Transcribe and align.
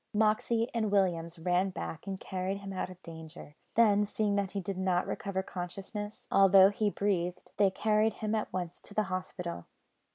Moxey 0.15 0.67
and 0.73 0.91
Williams 0.91 1.37
ran 1.37 1.69
back, 1.69 2.07
and 2.07 2.19
carried 2.19 2.57
him 2.57 2.73
out 2.73 2.89
of 2.89 2.99
danger. 3.03 3.55
Then, 3.75 4.03
seeing 4.03 4.35
that 4.35 4.49
he 4.53 4.59
did 4.59 4.79
not 4.79 5.05
recover 5.05 5.43
consciousness, 5.43 6.27
although 6.31 6.69
he 6.71 6.89
breathed, 6.89 7.51
they 7.57 7.69
carried 7.69 8.13
him 8.13 8.33
at 8.33 8.51
once 8.51 8.81
to 8.81 8.95
the 8.95 9.03
hospital. 9.13 9.67